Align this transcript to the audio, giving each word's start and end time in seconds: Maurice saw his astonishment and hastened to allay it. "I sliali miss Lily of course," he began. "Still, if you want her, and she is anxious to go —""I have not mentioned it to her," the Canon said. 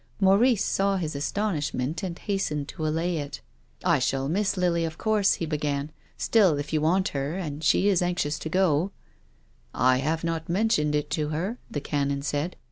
Maurice 0.19 0.63
saw 0.65 0.97
his 0.97 1.15
astonishment 1.15 2.01
and 2.01 2.17
hastened 2.17 2.67
to 2.69 2.87
allay 2.87 3.17
it. 3.17 3.39
"I 3.83 3.99
sliali 3.99 4.31
miss 4.31 4.57
Lily 4.57 4.83
of 4.83 4.97
course," 4.97 5.35
he 5.35 5.45
began. 5.45 5.91
"Still, 6.17 6.57
if 6.57 6.73
you 6.73 6.81
want 6.81 7.09
her, 7.09 7.35
and 7.37 7.63
she 7.63 7.87
is 7.87 8.01
anxious 8.01 8.39
to 8.39 8.49
go 8.49 8.89
—""I 9.93 9.97
have 9.97 10.23
not 10.23 10.49
mentioned 10.49 10.95
it 10.95 11.11
to 11.11 11.29
her," 11.29 11.59
the 11.69 11.81
Canon 11.81 12.23
said. 12.23 12.55